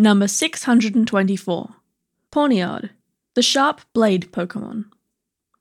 Number 0.00 0.28
624. 0.28 1.74
Pawniard, 2.30 2.90
the 3.34 3.42
sharp 3.42 3.80
blade 3.92 4.30
Pokemon. 4.30 4.84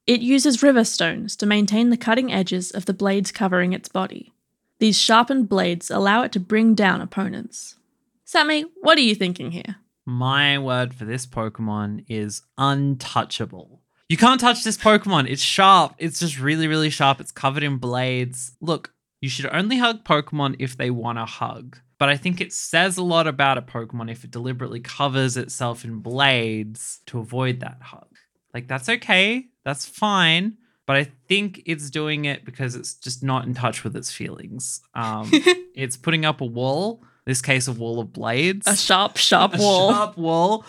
It 0.05 0.21
uses 0.21 0.61
river 0.61 0.83
stones 0.83 1.35
to 1.37 1.47
maintain 1.47 1.89
the 1.89 1.97
cutting 1.97 2.31
edges 2.31 2.69
of 2.69 2.85
the 2.85 2.93
blades 2.93 3.31
covering 3.31 3.73
its 3.73 3.89
body. 3.89 4.31
These 4.77 4.99
sharpened 4.99 5.49
blades 5.49 5.89
allow 5.89 6.21
it 6.21 6.31
to 6.33 6.39
bring 6.39 6.75
down 6.75 7.01
opponents. 7.01 7.77
Sammy, 8.25 8.65
what 8.81 8.99
are 8.99 9.01
you 9.01 9.15
thinking 9.15 9.49
here? 9.49 9.77
My 10.05 10.59
word 10.59 10.93
for 10.93 11.05
this 11.05 11.25
Pokemon 11.25 12.05
is 12.07 12.43
untouchable. 12.59 13.81
You 14.07 14.17
can't 14.17 14.39
touch 14.39 14.63
this 14.63 14.77
Pokemon. 14.77 15.31
It's 15.31 15.41
sharp. 15.41 15.95
It's 15.97 16.19
just 16.19 16.39
really, 16.39 16.67
really 16.67 16.91
sharp. 16.91 17.19
It's 17.19 17.31
covered 17.31 17.63
in 17.63 17.77
blades. 17.77 18.51
Look, 18.61 18.93
you 19.19 19.29
should 19.29 19.49
only 19.51 19.79
hug 19.79 20.03
Pokemon 20.03 20.57
if 20.59 20.77
they 20.77 20.91
want 20.91 21.17
a 21.17 21.25
hug. 21.25 21.79
But 21.99 22.09
I 22.09 22.17
think 22.17 22.39
it 22.41 22.53
says 22.53 22.97
a 22.97 23.03
lot 23.03 23.25
about 23.27 23.57
a 23.57 23.61
Pokemon 23.61 24.11
if 24.11 24.23
it 24.23 24.31
deliberately 24.31 24.79
covers 24.79 25.35
itself 25.37 25.83
in 25.83 25.99
blades 25.99 26.99
to 27.07 27.19
avoid 27.19 27.59
that 27.61 27.77
hug. 27.81 28.07
Like, 28.53 28.67
that's 28.67 28.87
okay. 28.87 29.47
That's 29.65 29.85
fine. 29.85 30.57
But 30.85 30.95
I 30.97 31.03
think 31.27 31.63
it's 31.65 31.89
doing 31.89 32.25
it 32.25 32.45
because 32.45 32.75
it's 32.75 32.93
just 32.93 33.23
not 33.23 33.45
in 33.45 33.53
touch 33.53 33.83
with 33.83 33.95
its 33.95 34.11
feelings. 34.11 34.81
Um, 34.93 35.29
it's 35.75 35.97
putting 35.97 36.23
up 36.23 36.39
a 36.39 36.45
wall, 36.45 37.03
this 37.25 37.41
case, 37.41 37.67
a 37.67 37.73
wall 37.73 37.99
of 37.99 38.13
blades 38.13 38.67
A 38.67 38.75
sharp, 38.77 39.17
sharp 39.17 39.55
a 39.55 39.57
wall. 39.57 39.91
sharp 39.91 40.17
wall, 40.17 40.65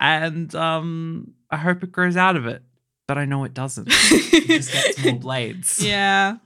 and 0.00 0.52
um, 0.54 1.34
I 1.50 1.58
hope 1.58 1.84
it 1.84 1.92
grows 1.92 2.16
out 2.16 2.34
of 2.36 2.46
it. 2.46 2.62
But 3.06 3.18
I 3.18 3.24
know 3.24 3.44
it 3.44 3.54
doesn't. 3.54 3.88
it 3.90 4.46
just 4.46 4.72
gets 4.72 5.04
more 5.04 5.14
blades. 5.20 5.84
Yeah. 5.84 6.38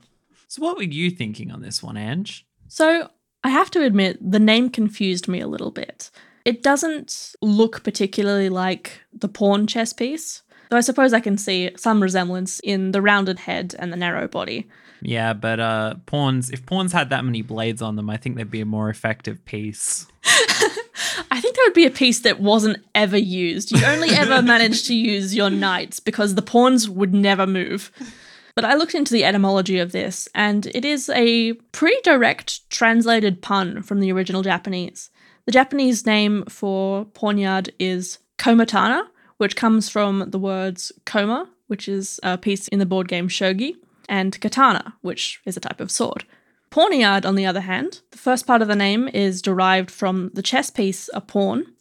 So, 0.47 0.61
what 0.61 0.77
were 0.77 0.83
you 0.83 1.09
thinking 1.09 1.49
on 1.51 1.61
this 1.61 1.81
one, 1.81 1.97
Ange? 1.97 2.45
So, 2.67 3.09
I 3.43 3.49
have 3.49 3.71
to 3.71 3.83
admit, 3.83 4.17
the 4.19 4.39
name 4.39 4.69
confused 4.69 5.27
me 5.27 5.39
a 5.39 5.47
little 5.47 5.71
bit. 5.71 6.09
It 6.45 6.63
doesn't 6.63 7.35
look 7.41 7.83
particularly 7.83 8.49
like 8.49 9.01
the 9.13 9.27
pawn 9.27 9.67
chess 9.67 9.93
piece, 9.93 10.43
though 10.69 10.77
I 10.77 10.81
suppose 10.81 11.13
I 11.13 11.19
can 11.19 11.37
see 11.37 11.71
some 11.75 12.01
resemblance 12.01 12.59
in 12.61 12.91
the 12.91 13.01
rounded 13.01 13.39
head 13.39 13.75
and 13.77 13.91
the 13.91 13.97
narrow 13.97 14.27
body. 14.27 14.67
Yeah, 15.01 15.33
but 15.33 15.59
uh, 15.59 15.95
pawns. 16.05 16.49
If 16.49 16.65
pawns 16.65 16.91
had 16.91 17.09
that 17.09 17.25
many 17.25 17.41
blades 17.41 17.81
on 17.81 17.95
them, 17.95 18.09
I 18.09 18.17
think 18.17 18.35
they'd 18.35 18.49
be 18.49 18.61
a 18.61 18.65
more 18.65 18.89
effective 18.89 19.43
piece. 19.45 20.07
I 21.29 21.39
think 21.39 21.55
that 21.55 21.63
would 21.65 21.73
be 21.73 21.85
a 21.85 21.91
piece 21.91 22.21
that 22.21 22.39
wasn't 22.39 22.83
ever 22.95 23.17
used. 23.17 23.71
You 23.71 23.85
only 23.85 24.09
ever 24.09 24.41
managed 24.41 24.87
to 24.87 24.95
use 24.95 25.35
your 25.35 25.49
knights 25.49 25.99
because 25.99 26.35
the 26.35 26.41
pawns 26.41 26.89
would 26.89 27.13
never 27.13 27.45
move. 27.45 27.91
But 28.57 28.65
I 28.65 28.73
looked 28.73 28.95
into 28.95 29.13
the 29.13 29.23
etymology 29.23 29.77
of 29.77 29.91
this, 29.91 30.27
and 30.33 30.65
it 30.73 30.83
is 30.83 31.09
a 31.09 31.53
pretty 31.73 32.01
direct 32.03 32.67
translated 32.71 33.39
pun 33.39 33.83
from 33.83 33.99
the 33.99 34.11
original 34.11 34.41
Japanese. 34.41 35.11
The 35.45 35.51
Japanese 35.51 36.07
name 36.07 36.43
for 36.45 37.05
pawniard 37.05 37.69
is 37.77 38.17
komatana, 38.39 39.09
which 39.37 39.55
comes 39.55 39.89
from 39.89 40.31
the 40.31 40.39
words 40.39 40.91
koma, 41.05 41.47
which 41.67 41.87
is 41.87 42.19
a 42.23 42.35
piece 42.35 42.67
in 42.69 42.79
the 42.79 42.87
board 42.87 43.07
game 43.07 43.27
shogi, 43.29 43.75
and 44.09 44.41
katana, 44.41 44.95
which 45.01 45.39
is 45.45 45.55
a 45.55 45.59
type 45.59 45.79
of 45.79 45.91
sword. 45.91 46.25
Pawniard, 46.71 47.27
on 47.27 47.35
the 47.35 47.45
other 47.45 47.61
hand, 47.61 48.01
the 48.09 48.17
first 48.17 48.47
part 48.47 48.63
of 48.63 48.67
the 48.67 48.75
name 48.75 49.07
is 49.09 49.43
derived 49.43 49.91
from 49.91 50.31
the 50.33 50.41
chess 50.41 50.71
piece 50.71 51.11
a 51.13 51.21
pawn, 51.21 51.73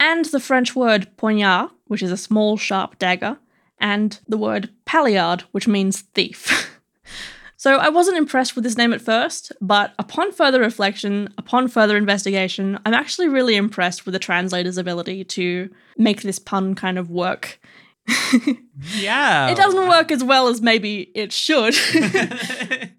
and 0.00 0.24
the 0.24 0.40
French 0.40 0.74
word 0.74 1.16
poignard, 1.16 1.70
which 1.86 2.02
is 2.02 2.10
a 2.10 2.16
small 2.16 2.56
sharp 2.56 2.98
dagger, 2.98 3.38
and 3.84 4.18
the 4.26 4.38
word 4.38 4.70
paliard, 4.86 5.42
which 5.52 5.68
means 5.68 6.00
thief. 6.00 6.70
so 7.58 7.76
I 7.76 7.90
wasn't 7.90 8.16
impressed 8.16 8.54
with 8.54 8.64
this 8.64 8.78
name 8.78 8.94
at 8.94 9.02
first, 9.02 9.52
but 9.60 9.92
upon 9.98 10.32
further 10.32 10.58
reflection, 10.58 11.28
upon 11.36 11.68
further 11.68 11.98
investigation, 11.98 12.78
I'm 12.86 12.94
actually 12.94 13.28
really 13.28 13.56
impressed 13.56 14.06
with 14.06 14.14
the 14.14 14.18
translator's 14.18 14.78
ability 14.78 15.22
to 15.24 15.68
make 15.98 16.22
this 16.22 16.38
pun 16.38 16.74
kind 16.74 16.98
of 16.98 17.10
work. 17.10 17.60
Yeah, 18.96 19.50
It 19.50 19.56
doesn't 19.56 19.88
work 19.88 20.10
as 20.10 20.24
well 20.24 20.48
as 20.48 20.60
maybe 20.60 21.08
it 21.14 21.32
should. 21.32 21.76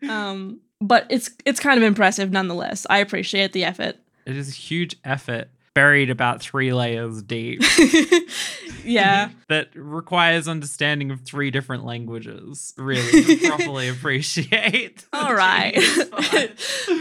um, 0.09 0.61
but 0.79 1.05
it's 1.09 1.29
it's 1.43 1.59
kind 1.59 1.77
of 1.77 1.83
impressive 1.83 2.31
nonetheless. 2.31 2.87
I 2.89 2.99
appreciate 2.99 3.51
the 3.51 3.65
effort. 3.65 3.97
It 4.25 4.37
is 4.37 4.47
a 4.47 4.53
huge 4.53 4.95
effort 5.03 5.49
buried 5.75 6.09
about 6.09 6.41
three 6.41 6.73
layers 6.73 7.21
deep 7.21 7.61
Yeah. 8.83 9.29
that 9.49 9.69
requires 9.75 10.47
understanding 10.47 11.11
of 11.11 11.21
three 11.21 11.51
different 11.51 11.85
languages. 11.85 12.73
Really, 12.77 13.23
to 13.23 13.37
properly 13.49 13.89
appreciate. 13.89 15.05
All 15.13 15.33
right. 15.35 15.75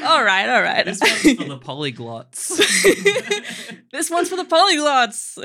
all 0.03 0.25
right, 0.25 0.49
all 0.49 0.63
right. 0.63 0.85
This 0.85 1.01
one's 1.01 1.21
for 1.39 1.45
the 1.45 1.59
polyglots. 1.59 2.57
this 3.93 4.11
one's 4.11 4.29
for 4.31 4.37
the 4.37 4.45
polyglots. 4.45 5.39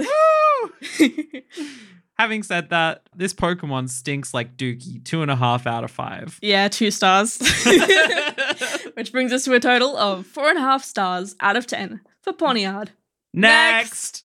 Having 2.18 2.44
said 2.44 2.70
that, 2.72 3.04
this 3.16 3.34
Pokemon 3.34 3.90
stinks 3.90 4.34
like 4.34 4.58
Dookie. 4.58 5.04
Two 5.06 5.22
and 5.22 5.32
a 5.32 5.36
half 5.38 5.66
out 5.68 5.84
of 5.86 5.92
five. 5.92 6.38
yeah, 6.42 6.68
two 6.68 6.92
stars. 6.92 7.38
Which 8.96 9.12
brings 9.12 9.32
us 9.32 9.46
to 9.46 9.54
a 9.54 9.60
total 9.60 9.96
of 9.98 10.26
four 10.26 10.50
and 10.50 10.58
a 10.58 10.62
half 10.62 10.84
stars 10.84 11.36
out 11.40 11.56
of 11.56 11.66
ten 11.68 12.02
for 12.22 12.34
Pawniard. 13.36 13.84
Next. 13.84 14.26